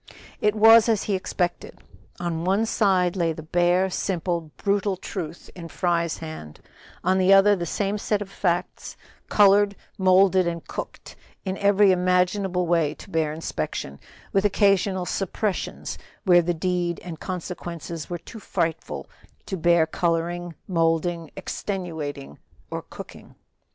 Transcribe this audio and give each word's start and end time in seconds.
It 0.39 0.55
was 0.55 0.89
as 0.89 1.03
he 1.03 1.13
expected. 1.13 1.77
On 2.19 2.43
one 2.43 2.65
side 2.65 3.15
lay 3.15 3.33
the 3.33 3.43
bare, 3.43 3.87
simple, 3.91 4.49
brutal 4.57 4.97
truth 4.97 5.51
in 5.55 5.67
Fry's 5.67 6.17
hand, 6.17 6.59
on 7.03 7.19
the 7.19 7.31
other 7.33 7.55
the 7.55 7.67
same 7.67 7.99
set 7.99 8.19
of 8.19 8.27
facts 8.31 8.97
colored, 9.29 9.75
molded 9.99 10.47
and 10.47 10.67
cooked 10.67 11.15
in 11.45 11.55
every 11.59 11.91
imaginable 11.91 12.65
way 12.65 12.95
to 12.95 13.11
bear 13.11 13.31
inspection, 13.31 13.99
with 14.33 14.43
occasional 14.43 15.05
suppressions 15.05 15.99
where 16.23 16.41
the 16.41 16.55
deed 16.55 16.99
and 17.03 17.19
consequences 17.19 18.09
were 18.09 18.17
too 18.17 18.39
frightful 18.39 19.07
to 19.45 19.55
bear 19.55 19.85
coloring, 19.85 20.55
molding, 20.67 21.29
extenuating 21.35 22.39
or 22.71 22.81
cooking. 22.81 23.35